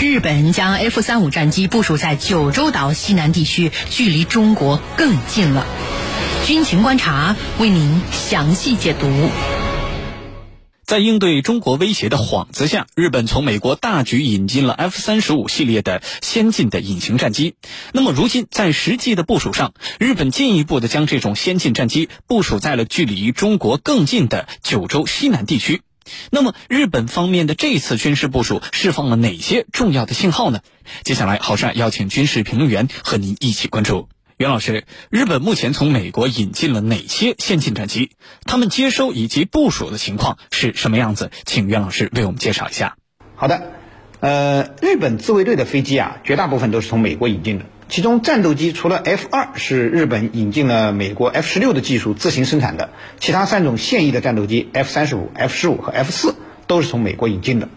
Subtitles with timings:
[0.00, 5.66] 日本将 F 三五战机部署在九州岛西南地区，距离中国更近了。
[6.46, 9.28] 军情观察为您详细解读。
[10.86, 17.56] 在应对中国威胁的幌子下，日本从美国大举引进了 F 三十五系列的先进的隐形战机。
[17.92, 25.82] 那么，如今在实际的部署上，日本进一步的将这种先进战机部署在了距离中国更近的九州西南地区。
[26.30, 30.60] 那么，日本方面的这次军事部署释放了哪些重要的信号呢？
[31.02, 34.08] 接下来，郝帅邀请军事评论员和您一起关注。
[34.36, 38.12] 袁老师，日本目前从美国引进了哪些先进战机？
[38.44, 41.30] 他们接收以及部署的情况是什么样子？
[41.44, 42.96] 请袁老师为我们介绍一下。
[43.34, 43.72] 好的，
[44.20, 47.64] 呃，日本自卫队的飞机啊，绝大部分都是从美国引进的。
[47.88, 56.34] 其中战斗机除了 F 二是日本引进了美国 F 十六的技术自行生产的，其他三种现役的战斗机 F 三十五、F 十五和 F 四
[56.66, 57.68] 都是从美国引进的。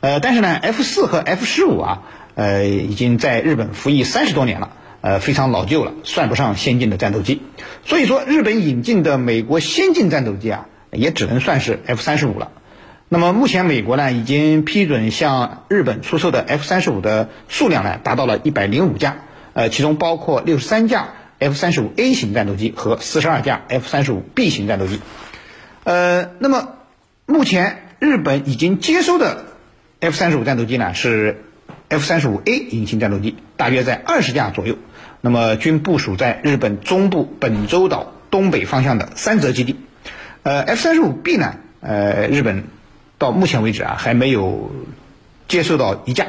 [0.00, 2.02] 呃，但是呢，F 四和 F 十五啊，
[2.34, 4.70] 呃，已经在日本服役三十多年了。
[5.00, 7.42] 呃，非常老旧了，算不上先进的战斗机。
[7.84, 12.52] 所以说，日本引进的美国先进战斗机啊，也只能算是 F 三十五了。
[13.10, 19.16] 那么目前美国呢，已经批准向日本出售的 F 三十五的数量呢，达到了一百零五架。
[19.54, 25.00] 呃，其中包括六十三架 F 三十五 A 型战斗机和四十二架 F 三十五 B 型战斗机。
[25.84, 26.76] 呃，那么
[27.26, 29.44] 目前日本已经接收的
[30.00, 31.44] F 三十五战斗机呢，是
[31.88, 34.76] F 三十五 A 隐形战斗机，大约在二十架左右。
[35.20, 39.76] 那么均部署在日本中部本州岛东北方向的三泽基地。
[40.42, 42.64] 呃，F 三十五 B 呢，呃，日本
[43.18, 44.70] 到目前为止啊还没有
[45.48, 46.26] 接收到一架。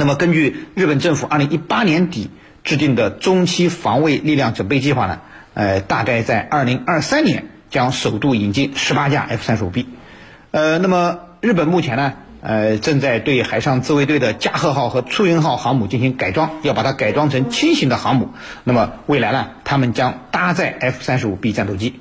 [0.00, 2.30] 那么根据日本政府二零一八年底
[2.64, 5.20] 制定的中期防卫力量准备计划呢，
[5.52, 9.86] 呃，大概在二零二三年将首度引进十八架 F 三十五 B。
[10.52, 12.14] 呃，那么日本目前呢？
[12.40, 18.30] 呃，正在对海上自卫队的加贺号和出云号航母进行改装，要把它改装成轻型的航母。
[18.64, 22.00] 那么未来呢，他们将搭载 F 三十五 B 战斗机。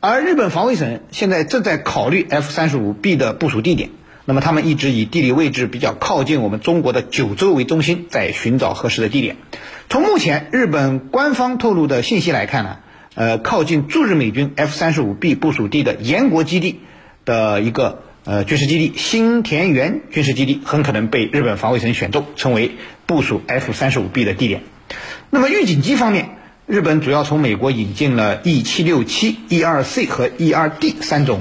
[0.00, 3.90] 而日本防卫省现在正在考虑 F 三十五 B 的部署地点。
[4.28, 9.36] 那么他们一直以地理位置比较靠近我们中国的九州为中心，在寻找合适的地点。
[9.88, 12.76] 从目前日本官方透露的信息来看呢，
[13.14, 16.80] 呃，靠近驻日美军 F 三十五 B 部署地的岩国基地
[17.24, 18.02] 的一个。
[18.24, 22.72] 呃，军事基地新田园军事基地很可能被日本防卫省选中，成为
[23.06, 24.64] 部署 F 三十五 B 的地点。
[25.30, 26.36] 那么预警机方面，
[26.66, 31.40] 日本主要从美国引进了 E 七六七、E 二 C 和 E 二 D 三种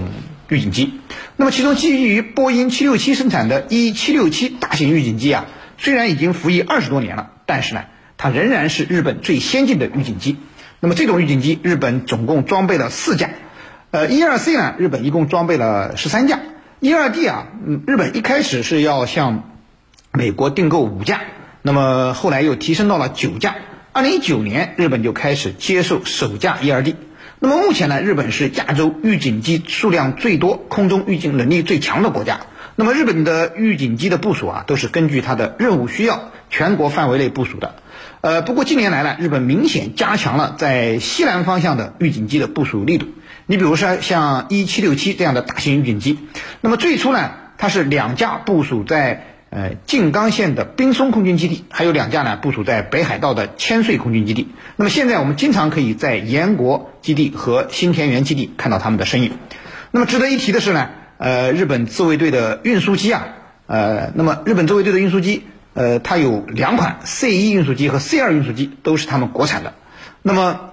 [0.49, 0.93] 预警机。
[1.35, 5.45] 那么其中基于波音七六七生产的 E 七六七大型预警机啊，
[5.77, 7.85] 虽然已经服役二十多年了，但是呢，
[8.17, 10.37] 它仍然是日本最先进的预警机。
[10.79, 13.29] 那么这种预警机，日本总共装备了四架。
[13.91, 16.39] 呃，E2C 呢，日本一共装备了十三架。
[16.81, 19.51] ，E2D 啊，嗯，日本一开始是要向
[20.11, 21.21] 美国订购五架，
[21.61, 23.55] 那么后来又提升到了九架。
[23.93, 26.95] 二零一九年，日本就开始接受首架 E2D。
[27.39, 32.39] 那么目前呢，日本是亚洲预警机数量最多、空中预警能力最强的国家。
[32.75, 37.75] 那么日本的预警机的部署啊，都是根据它的任务需要，全国范围内部署的。
[38.21, 43.07] 呃，不过近年来呢，日本明显加强了在西南方向的预警机的部署力度。
[43.45, 46.17] 你比如说像一七六七这样的大型预警机，
[46.61, 54.49] 那么最初呢，它是两架部署在呃静冈县的滨松空军基地，还有两架呢部署在北海道的千岁空军基地。
[54.75, 59.31] 那么现在我们经常可以在岩国基地和新田园基地看到他们的身影。
[59.91, 63.27] 那么值得一提的是呢，呃，日本自卫队的运输机啊，
[63.67, 65.43] 呃，那么日本自卫队的运输机，
[65.73, 69.73] 呃，它有两款 C 一运输机和 C 二运输机都是他们国产的。
[70.21, 70.71] 那么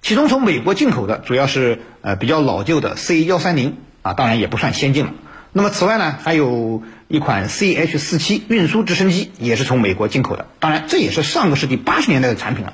[0.00, 5.12] 其中从美国进口的主要是呃比较老旧的 C 幺三零啊，当然也不算先进了。
[5.52, 12.72] 那么此外呢，还有一款 CH 四七运输直升机也是从美国进口的，当然这也是上个世纪八十年代的产品了。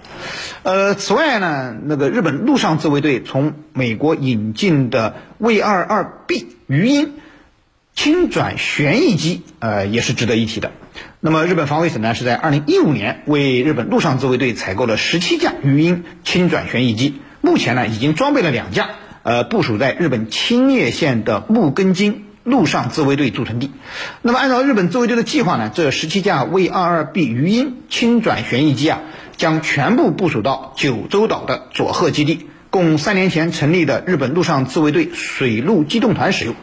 [0.62, 7.12] 呃，此外呢，那个日本陆上自卫队从美国引进的 V 二二 B 鱼鹰
[7.94, 10.72] 轻转旋翼机，呃，也是值得一提的。
[11.20, 18.88] 那么，日本防卫省呢是在二零一五年为日本陆上自卫队采购了十七架鱼鹰轻转旋翼机，目前呢已经装备了两架，
[19.24, 23.70] 呃，部署在日本青叶县的木根津陆上自卫队驻屯地。
[24.22, 29.00] 那么，按照日本自卫队的计划呢，这十七架 V 二二 B 鱼鹰轻转旋翼机啊，
[29.36, 36.54] 将全部部署到九州岛的佐贺基地，供三年前成立的日本陆上自卫队水陆机动团使用。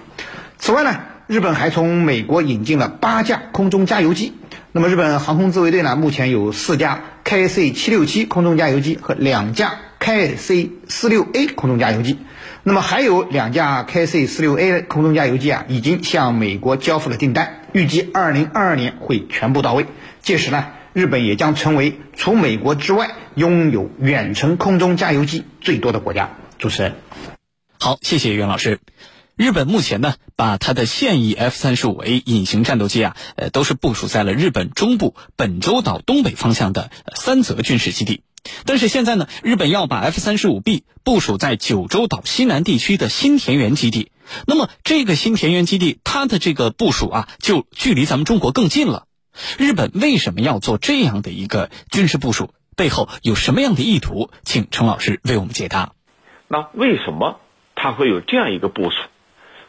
[0.57, 4.33] 此外呢，日本还从美国引进了八架空中加油机。
[4.71, 12.17] 那么日本航空自卫队呢，目前有四架 KC 七六七空中加油机和两架 KC 四六 A 空中加油机，
[12.69, 17.63] 那么还有两架 KC 四六 A 空中加油机啊，已经向美国交付了订单。
[17.73, 19.87] 预计二零二二年会全部到位。
[20.21, 26.37] 届时呢，日本也将成为除美国之外拥有远程空中加油机最多的国家。
[26.59, 26.93] 主持人，
[27.79, 28.79] 好，谢谢袁老师。
[29.35, 38.21] 日本目前呢，把它的现役 F 三十五 A 隐形战斗机啊，呃，都是部署在了日本中部本州岛东北方向的三泽军事基地。
[38.65, 44.11] 但是现在呢，日本要把 F 三十五 B 部署在九州岛西南地区的新田园基地。
[44.45, 49.05] 那么这个新田园基地，它的这个部署啊，就距离咱们中国更近了。
[49.57, 52.51] 日本为什么要做这样的一个军事部署？
[52.75, 54.31] 背后有什么样的意图？
[54.43, 55.93] 请程老师为我们解答。
[56.47, 57.39] 那为什么
[57.75, 58.97] 它会有这样一个部署？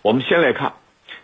[0.02, 0.74] 我们先来看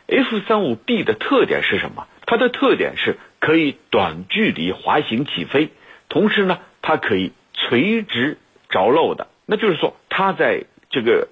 [0.06, 2.06] F 三五 B 的特点是什么？
[2.26, 5.70] 它的特点是可以短距离滑行起飞，
[6.08, 8.38] 同时呢，它可以垂直
[8.68, 9.26] 着陆的。
[9.44, 11.26] 那就是说，它在这个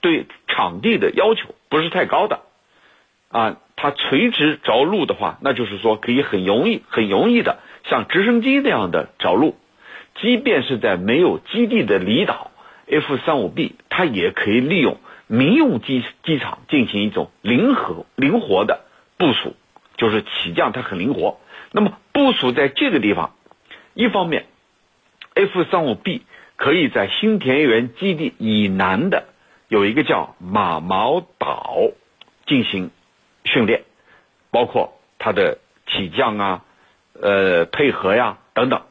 [0.00, 2.40] 对场地的要求不是太高的
[3.30, 3.58] 啊。
[3.76, 9.54] 它垂直着陆的话，那就是说可以很容易、很容易的像直升机那样的着陆，
[10.16, 12.50] 即便是在没有基地的离岛
[12.90, 14.98] ，F 三五 B 它也可以利用。
[15.28, 18.80] 民用机机场进行一种灵活灵活的
[19.18, 19.54] 部署，
[19.96, 21.38] 就是起降它很灵活。
[21.70, 23.34] 那么部署在这个地方，
[23.94, 24.46] 一方面
[25.36, 26.22] ，F 三五 B
[26.56, 29.26] 可以在新田园基地以南的
[29.68, 31.76] 有一个叫马毛岛
[32.46, 32.90] 进行
[33.44, 33.84] 训练，
[34.50, 36.64] 包括它的起降啊、
[37.20, 38.82] 呃配合呀等等，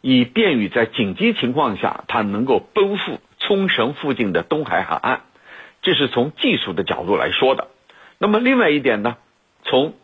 [0.00, 5.22] 以便于在紧急情况下它能够奔赴冲绳附近的东海海岸。
[5.80, 7.68] 这是从技术的角度来说的。
[8.18, 9.16] 那么另外一点呢，
[9.62, 9.94] 从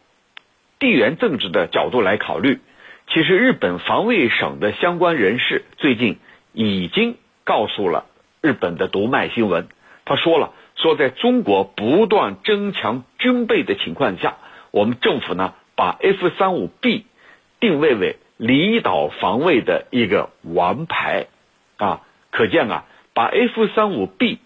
[0.78, 2.60] 地缘政治的角度来考虑，
[3.06, 6.18] 其实日本防卫省的相关人士最近
[6.52, 8.06] 已经告诉了
[8.40, 9.68] 日本的读卖新闻，
[10.04, 14.36] 他说了，说在中国不断增强军备的情况下，
[14.70, 17.06] 我们政府呢把 F 三五 B
[17.60, 21.26] 定位为离岛防卫的一个王牌。
[21.76, 22.84] 啊，可见啊，
[23.14, 24.38] 把 F 三五 B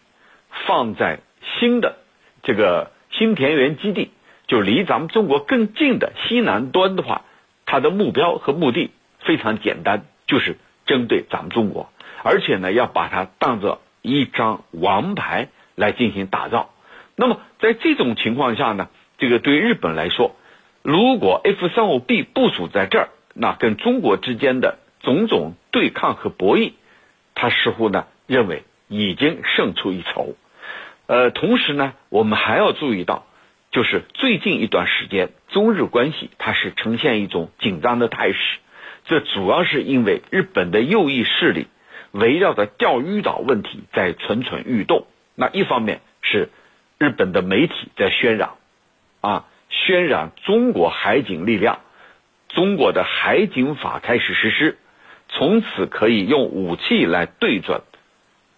[0.67, 1.21] 放在
[1.59, 1.97] 新的
[2.43, 4.11] 这个新田园基地，
[4.47, 7.25] 就离咱们中国更近的西南端的话，
[7.71, 10.57] 它的目标和目的非常简单，就是
[10.87, 11.93] 针对咱们中国，
[12.25, 16.71] 而且呢，要把它当做一张王牌来进行打造。
[17.15, 18.89] 那么在这种情况下呢，
[19.19, 20.35] 这个对日本来说，
[20.81, 26.73] 如果 F 三五 B 部署在这儿，那跟中国之间的种种对抗和博弈，
[27.35, 30.37] 他似乎呢认为已经胜出一筹。
[31.07, 33.27] 呃，同时呢，我们还要注意到，
[33.71, 38.39] 就是最近一段时间，中日关系它是呈现一种紧张的态势。
[39.05, 41.67] 这主要是因为日本的右翼势力
[42.13, 45.07] 围绕着钓鱼岛问题在蠢蠢欲动。
[45.35, 46.49] 那一方面是
[46.99, 48.51] 日本的媒体在渲染，
[49.21, 51.81] 啊，渲染中国海警力量，
[52.49, 54.79] 中国的海警法开始实施，
[55.29, 57.83] 从此可以用武器来对准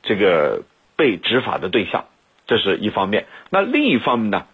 [0.02, 0.62] 这个
[0.96, 2.06] 被执法的对象。
[2.46, 4.46] 这是一方面，那另一方面呢？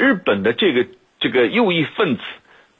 [0.00, 0.86] 日本的这个
[1.18, 2.22] 这个右翼分子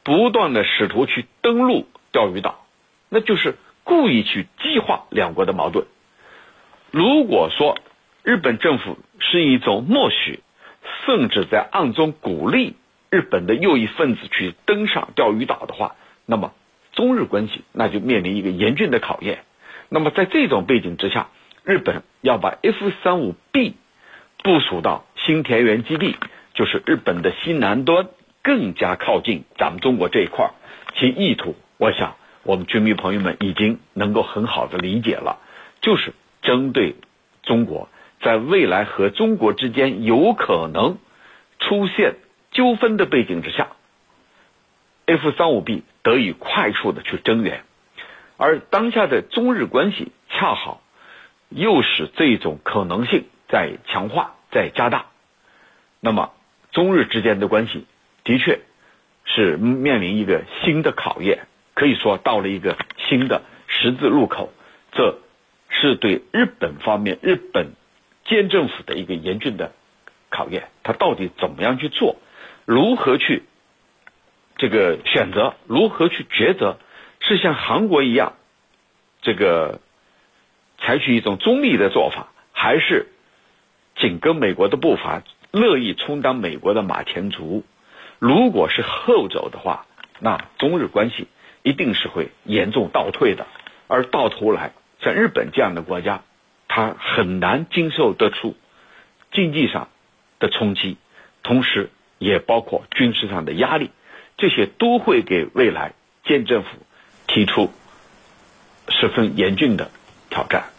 [0.03, 2.65] 不断的试图去登陆钓鱼岛，
[3.11, 5.85] 那就是故意去激化两国的矛盾。
[6.91, 7.77] 如果说
[8.23, 10.41] 日本政府是一种默许，
[11.05, 12.75] 甚至在暗中鼓励
[13.11, 16.55] 日本的右翼分子去登上钓鱼岛的话，那么
[16.93, 19.45] 中日关系那就面临一个严峻的考验。
[19.91, 21.29] 那么在这种背景之下，
[21.65, 23.75] 日本要把 F 三五 B。
[24.43, 26.17] 部署到新田园基地，
[26.61, 28.09] 就是日本的西南端，
[28.43, 30.51] 更加靠近咱们中国这一块儿
[30.95, 35.39] 其意图，我想我们军迷朋友们已经能够很好的理解了，
[35.81, 36.13] 就是
[36.43, 36.97] 针对
[37.45, 37.89] 中国
[38.21, 40.99] 在未来和中国之间有可能
[41.61, 42.17] 出现
[42.51, 43.69] 纠纷的背景之下
[45.07, 47.65] ，F 三五 B 得以快速的去增援，
[48.37, 50.83] 而当下的中日关系恰好
[51.49, 53.25] 又使这种可能性。
[53.49, 55.07] 在强化，在加大，
[56.01, 56.33] 那么
[56.73, 57.87] 中日之间的关系
[58.25, 58.61] 的确
[59.25, 64.53] 是面临一个新的考验，可以说到了一个新的十字路口。
[64.93, 65.19] 这
[65.69, 67.73] 是对日本方面、日本
[68.25, 69.73] 监政府的一个严峻的
[70.29, 70.69] 考验。
[70.83, 72.17] 他到底怎么样去做？
[72.65, 73.43] 如何去
[74.57, 75.55] 这个选择？
[75.67, 76.79] 如何去抉择？
[77.21, 78.35] 是像韩国一样，
[79.23, 79.81] 这个
[80.79, 83.07] 采取一种中立的做法，还是？
[83.97, 87.65] 紧跟美国的步伐，乐意充当美国的马前卒。
[88.19, 89.87] 如果是后走的话，
[90.19, 91.27] 那中日关系
[91.63, 93.47] 一定是会严重倒退的。
[93.89, 96.23] 而到头来，像日本这样的国家，
[96.69, 98.57] 它很难经受得出
[99.33, 99.89] 经济上
[100.39, 100.97] 的冲击，
[101.43, 103.91] 同时也包括军事上的压力。
[104.37, 105.93] 这些都会给未来
[106.25, 106.69] 建政府
[107.27, 107.71] 提出
[108.89, 109.91] 十分严峻的
[110.31, 110.71] 挑战。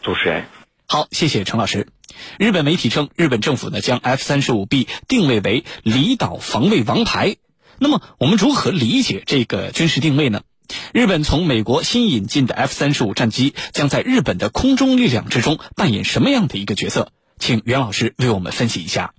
[0.00, 0.44] 主持人，
[0.86, 1.97] 好，谢谢陈老师。
[2.38, 7.36] 日本媒体称，日本政府呢将 F 三十五 B 定位为离岛防卫王牌。
[7.78, 10.42] 那么，我们如何理解这个军事定位呢？
[10.92, 17.10] 日本从美国新引进的 F 三十五战机将在日本的空中力量之中扮演什么样的一个角色？
[17.38, 19.14] 请袁老师为我们分析一下。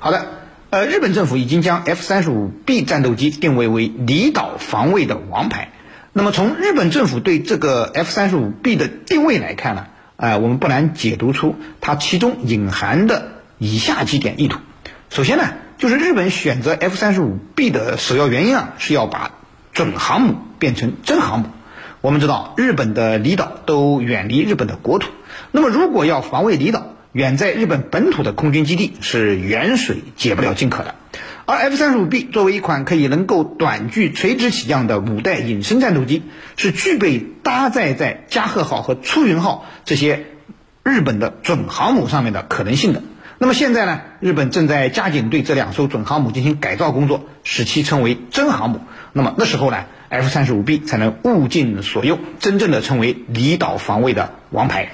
[0.00, 0.26] 好的，
[0.70, 5.70] 呃，日本政府已经将 F 三十五 B 战斗机定位为离岛防卫的王牌。
[6.12, 9.86] 那么，从日本政府对这个 F 三十五 B 的定位来看呢？
[10.16, 14.58] 哎，我们不难解读出它其中隐含的以下几点意图。
[15.10, 15.44] 首先呢，
[15.78, 19.32] 就是日本选择 F 三十五 B 的首要原因啊，是要把
[19.72, 21.48] 准航母变成真航母。
[22.00, 25.10] 我们知道，日本的离岛都远离日本的国土，
[25.50, 30.96] 那么如果要防卫离岛，远在日本本土的空军基地是远水解不了近渴的。
[31.46, 36.24] 而 F 三十五 B 作为一款可以能够短距垂直起降的五代隐身战斗机，
[36.58, 40.26] 是具备搭载在加贺号和出云号这些
[40.82, 43.02] 日本的准航母上面的可能性的。
[43.38, 48.80] 那么现在呢，日本正在加紧对这两艘准航母进行改造工作，使其成为真航母。
[49.14, 54.90] 那么那时候呢，F 三十五 B 才能物尽所用，真正的成为离岛防卫的王牌。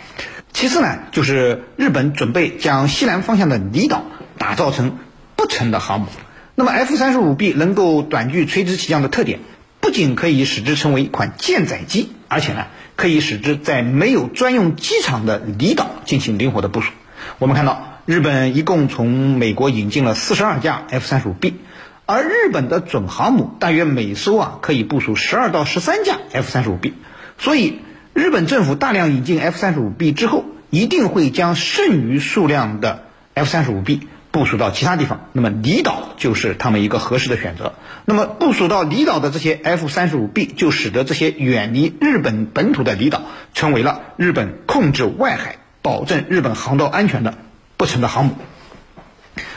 [0.52, 4.04] 其次呢，就是日本准备将西南方向的离岛
[4.38, 4.99] 打造成
[5.35, 6.06] 不成的航母。
[6.54, 9.40] 那么 F 三十五 B 能够短距垂直起降的特点，
[9.80, 12.66] 不仅可以使之成为一款舰载机，而且呢，
[12.97, 16.92] 可以使之在没有专用机场的离岛进行灵活的部署。
[17.38, 21.54] 我们看到，日本一共从美国引进了四十二架 F 三十五 B，
[22.04, 26.92] 而日本的准航母大约每艘啊可以部署十二到十三架 F 三十五 B，
[27.38, 27.78] 所以
[28.14, 33.04] 日本政府大量引进 F 三十五 B 之后，一定会将剩余数量的
[33.35, 34.09] F 三十五 B。
[34.31, 37.75] 部署到其他地方，那么离岛就是他们一个合适的选择。
[38.07, 47.35] 那么部署到离岛的这些 F 三十五 B 就使得这些远离日本本土的离岛成为了日本控制外海、保证日本航道安全的
[47.76, 48.37] 不成的航母。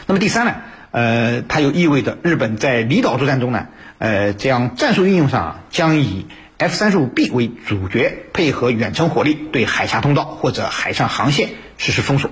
[0.07, 0.55] 那么第三呢，
[0.91, 6.25] 呃，它又意味着日本在离岛作战中呢，呃，将战术运用上将以
[6.57, 12.31] F 三十五 B 为主角，配合远程火力对海峡通道或者海上航线实施封锁。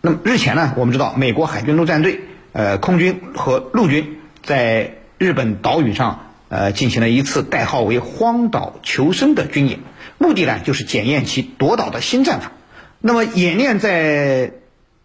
[0.00, 2.20] 那么日前呢，我们知道美国海军陆战队、
[2.52, 9.80] 呃空军和陆军在日本岛屿上呃进行了一次代号为“荒岛求生”的军演，
[10.18, 12.52] 目的呢就是检验其夺岛的新战法。
[13.00, 14.52] 那么演练在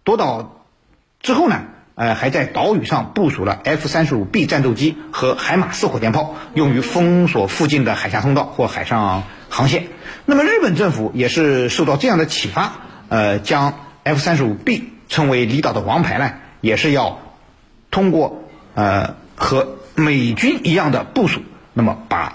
[0.04, 0.64] 夺岛
[1.22, 1.64] 之后呢，
[2.00, 9.88] 呃还在岛屿上部署了 F 三十五 B 战斗机和海马四火箭炮，用于封锁附近的海峡通道或海上航线。
[10.26, 12.74] 那么日本政府也是受到这样的启发，
[13.10, 13.76] 呃将。
[14.02, 17.20] F 三十五 B 称为离岛的王牌呢，也是要
[17.92, 21.42] 通过呃和美军一样的部署，
[21.74, 22.34] 那么把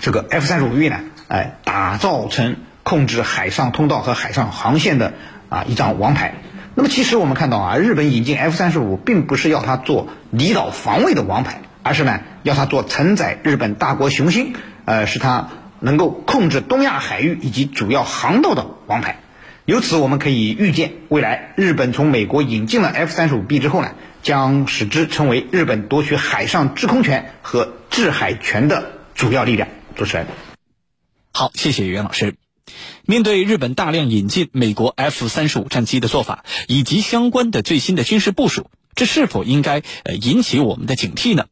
[0.00, 5.12] 这个 F 三十五 B 呢，哎，打造成控制海上通道和海上航线的
[5.48, 6.34] 啊一张王牌。
[6.78, 14.54] 那么其实我们看到啊，日本引进 F 三十五，并不是要它做离岛防卫的王牌，而是呢要它做承载日本大国雄心，
[14.84, 15.48] 呃，使它
[15.80, 19.18] 能够控制东亚海域以及主要航道的王牌。
[19.64, 23.90] 由此，我们可以预见，未来日本从美国引进了 F 三十五 B 之后呢，
[24.22, 29.68] 将使之成为日本夺取海上制空权和制海权的主要力量。
[29.96, 30.28] 主持人，
[31.32, 32.36] 好，谢谢袁老师。
[33.10, 41.46] 面对日本大量引进美国 F 三十五战机的做法，以及相关的最新的军事部署，这是否应该呃引起我们的警惕呢？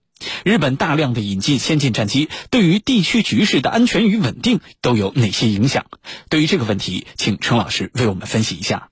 [0.45, 5.87] 日本大量的引进先进战机，对于地区局势的安全与稳定都有哪些影响？
[6.29, 8.91] 对于这个问题，请陈老师为我们分析一下。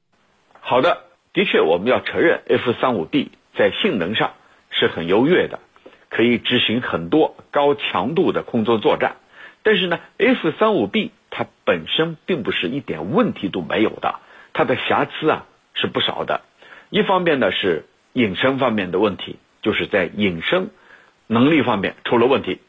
[0.61, 1.01] 好的，
[1.35, 4.33] 的确，我们要承认 F 三五 B 在性能上
[4.71, 5.61] 是很优越的，
[6.09, 9.17] 可以执行很多高强度的空中作战。
[9.63, 14.21] 但是呢，F 三五 B 它本身并不是一点问题都没有的，
[14.53, 16.43] 它的瑕疵啊是不少的。
[16.91, 20.71] 一方面呢是隐身方面的问题，就是在隐身。
[21.27, 22.61] 能力方面出了问题。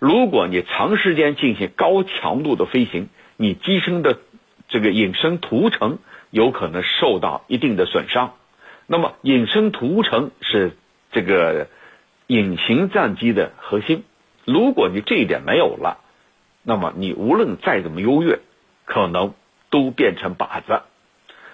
[0.00, 4.18] 如果你长时间进行高强度的飞行，你机身的
[4.68, 5.98] 这个隐身涂层
[6.30, 8.34] 有可能受到一定的损伤。
[8.88, 10.76] 那么，隐身涂层是
[11.12, 11.68] 这个
[12.26, 14.02] 隐形战机的核心。
[14.44, 16.01] 如果你这一点没有了，
[16.62, 18.38] 那么你无论再怎么优越，
[18.84, 19.34] 可能
[19.70, 20.82] 都变成靶子。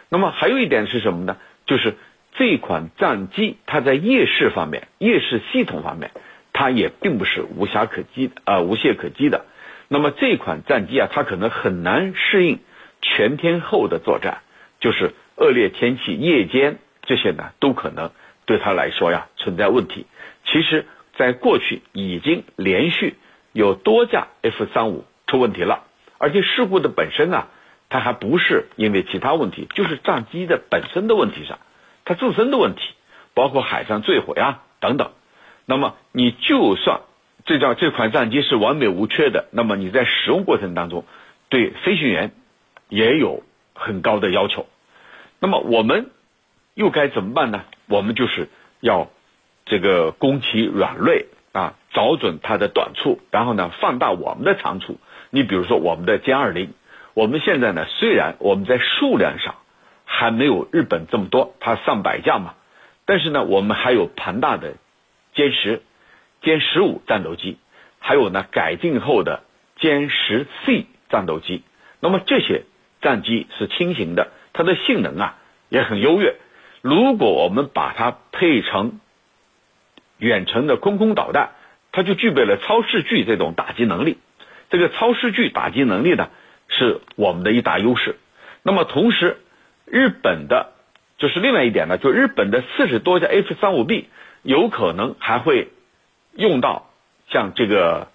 [0.09, 1.37] 那么还有一点是什么呢？
[1.67, 1.95] 就是
[2.35, 6.11] 这款战机它在夜视方面、夜视系统方面。
[6.51, 9.45] 它也并不是无暇可击啊，无懈可击的。
[9.87, 12.59] 那么这款战机啊，它可能很难适应
[13.01, 14.39] 全天候的作战，
[14.81, 18.11] 就是恶劣天气、夜间这些呢，都可能
[18.45, 20.07] 对它来说呀存在问题。
[20.47, 20.87] 其实
[21.17, 23.15] 在过去已经连续
[23.53, 25.85] 有多架 F 三五出问题了，
[26.19, 27.49] 而且事故的本身啊，
[27.89, 31.59] 它还不是因为其他问题，就是战机的本身的问题上，
[32.05, 32.83] 它自身的问题，
[33.35, 35.11] 包括海上坠毁啊等等。
[35.67, 37.01] 那么你就算
[37.45, 41.05] 这叫这款战机是完美无缺的，那么你在使用过程当中，
[41.49, 42.33] 对飞行员
[42.89, 43.43] 也有
[43.75, 44.67] 很高的要求。
[45.41, 46.11] 那么我们
[46.75, 47.65] 又该怎么办呢？
[47.87, 48.49] 我们就是
[48.81, 49.11] 要。
[49.71, 55.01] 这个攻其软肋啊，找准它的短处，然后呢放大我们的长处。
[55.31, 56.73] 你比如说我们的歼二零，
[57.13, 59.57] 我们现在呢虽然我们在数量上
[60.05, 62.55] 还没有日本这么多，它上百架嘛，
[63.05, 64.75] 但是呢我们还有庞大的
[65.35, 65.83] 歼十、
[66.41, 67.59] 歼十五战斗机，
[67.99, 69.43] 还有呢改进后的
[69.81, 71.65] 歼十 C 战斗机。
[71.99, 72.63] 那么这些
[73.03, 75.39] 战机是轻型的，它的性能啊
[75.69, 76.37] 也很优越。
[76.81, 79.01] 如果我们把它配成
[80.19, 81.51] 远程的空空导弹，
[81.93, 84.19] 它就具备了超视距这种打击能力。
[84.71, 86.29] 这个超视距打击能力呢，
[86.69, 88.17] 是我们的一大优势。
[88.63, 89.39] 那么同时，
[89.87, 90.73] 日本的，
[91.17, 94.09] 就是另外一点呢，就日本的四十多架 F 三五 B
[94.43, 95.69] 有可能还会
[96.35, 96.91] 用到
[97.31, 98.09] 像这个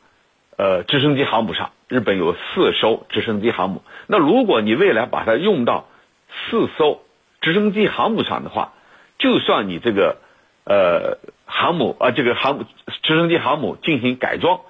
[0.57, 1.71] 呃直升机航母上。
[1.87, 5.87] 日本有四艘直升机航母，那如果你未来把它用到
[6.29, 7.01] 四艘
[7.41, 8.73] 直升机航母上的话，
[9.17, 10.17] 就算你这个。
[10.65, 12.65] 呃，航母啊，这个航母
[13.01, 14.61] 直升机航母进行改装，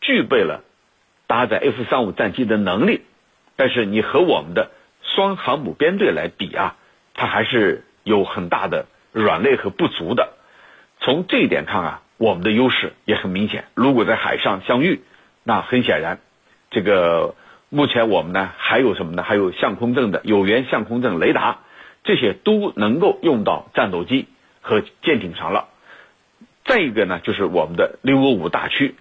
[0.00, 0.62] 具备了
[1.26, 3.02] 搭载 F 三五战机的能力，
[3.56, 4.70] 但是你和我们的
[5.02, 6.76] 双航母编队来比啊，
[7.14, 10.32] 它还是有很大的软肋和不足的。
[11.00, 13.64] 从这一点看啊，我们的优势也很明显。
[13.74, 15.02] 如果在海上相遇，
[15.44, 16.20] 那很显然，
[16.70, 17.34] 这个
[17.68, 19.22] 目前我们呢还有什么呢？
[19.22, 21.58] 还有相控阵的有源相控阵雷达，
[22.04, 24.28] 这些都能够用到战斗机。
[24.62, 25.68] 和舰艇上了，
[26.64, 28.94] 再一个呢，就是我们的零五五大驱，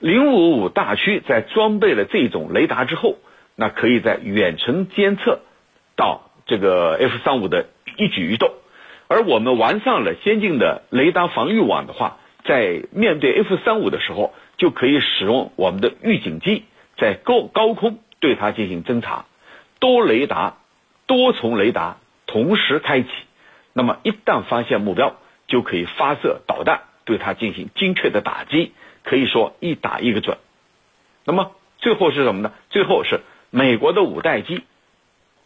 [0.00, 3.16] 零五五大驱在装备了这种雷达之后，
[3.54, 5.40] 那可以在远程监测
[5.96, 8.50] 到这个 F 三五的一举一动，
[9.08, 16.64] 而我们完善了先进的雷达防御网的话，在面对 F 三五的时候，就可以使用我们的预警机
[16.98, 19.26] 在高高空对它进行侦查，
[19.78, 20.56] 多雷达、
[21.06, 23.08] 多重雷达同时开启。
[23.78, 25.16] 那么一旦发现目标，
[25.48, 28.72] 就可以发射导弹对它进行精确的打击，
[29.04, 30.38] 可以说一打一个准。
[31.26, 32.54] 那么最后是什么呢？
[32.70, 34.62] 最后是美国的五代机，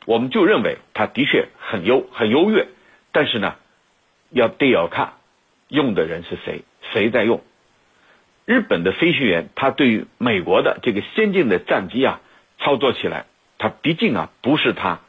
[0.06, 2.68] 我们就认为它的确很优很优越，
[3.10, 3.56] 但是呢，
[4.30, 5.14] 要得要看
[5.66, 6.62] 用的人是谁，
[6.92, 7.42] 谁在用。
[8.44, 12.20] 日本的飞行员他对于美国的这个先进的战机啊，
[12.60, 13.26] 操作起来，
[13.58, 15.00] 他毕竟啊不是他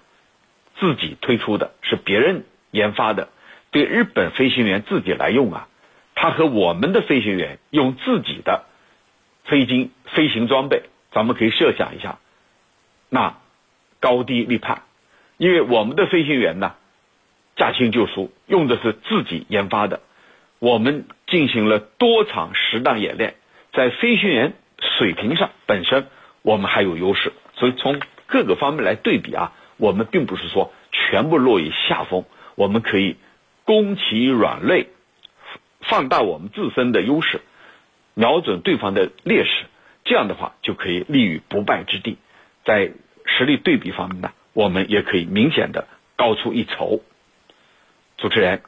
[0.80, 2.46] 自己推出的，是别人。
[2.72, 3.30] 研发的，
[3.72, 5.68] 对日本飞行员自己来用啊，
[6.16, 8.66] 他和我们的飞行员用自己的
[9.46, 12.20] 飞机飞行装备，咱们可以设想一下，
[13.10, 13.38] 那
[14.00, 14.84] 高低立判。
[15.38, 16.76] 因为我们的飞行员呢，
[17.56, 20.02] 驾轻就熟，用的是自己研发的，
[20.60, 23.36] 我们进行了多场实弹演练，
[23.74, 24.54] 在飞行员
[24.98, 26.08] 水平上本身
[26.44, 32.24] 我们还有优势，所以从各个方面来对比啊，我们并不是说全部落于下风。
[32.56, 33.18] 我们可以
[33.66, 34.88] 攻其软肋，
[35.82, 37.42] 放大我们自身的优势，
[38.14, 39.66] 瞄准对方的劣势，
[40.04, 42.18] 这样的话就可以立于不败之地。
[42.66, 42.92] 在
[43.26, 47.02] 实力对比方面呢，我们也可以明显的高出一筹。
[48.18, 48.62] 主持人，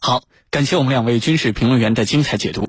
[0.00, 2.64] 好，感谢我们两位军事评论员的精彩解读。